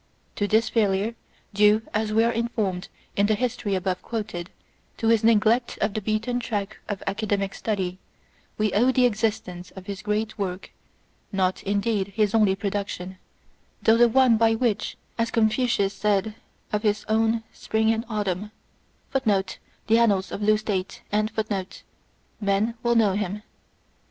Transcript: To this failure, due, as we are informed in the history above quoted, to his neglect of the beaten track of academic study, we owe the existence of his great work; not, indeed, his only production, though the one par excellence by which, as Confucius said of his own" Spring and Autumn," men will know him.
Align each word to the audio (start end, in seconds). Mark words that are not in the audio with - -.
To 0.37 0.47
this 0.47 0.67
failure, 0.67 1.13
due, 1.53 1.83
as 1.93 2.11
we 2.11 2.23
are 2.23 2.31
informed 2.33 2.87
in 3.15 3.27
the 3.27 3.35
history 3.35 3.75
above 3.75 4.01
quoted, 4.01 4.49
to 4.97 5.09
his 5.09 5.23
neglect 5.23 5.77
of 5.79 5.93
the 5.93 6.01
beaten 6.01 6.39
track 6.39 6.79
of 6.89 7.03
academic 7.05 7.53
study, 7.53 7.99
we 8.57 8.73
owe 8.73 8.91
the 8.91 9.05
existence 9.05 9.69
of 9.75 9.85
his 9.85 10.01
great 10.01 10.39
work; 10.39 10.71
not, 11.31 11.61
indeed, 11.61 12.07
his 12.15 12.33
only 12.33 12.55
production, 12.55 13.19
though 13.83 13.95
the 13.97 14.09
one 14.09 14.39
par 14.39 14.47
excellence 14.47 14.55
by 14.55 14.55
which, 14.65 14.97
as 15.19 15.29
Confucius 15.29 15.93
said 15.93 16.33
of 16.73 16.81
his 16.81 17.05
own" 17.07 17.43
Spring 17.53 17.93
and 17.93 18.03
Autumn," 18.09 18.49
men 19.05 19.43
will 22.81 22.95
know 22.95 23.13
him. 23.13 23.43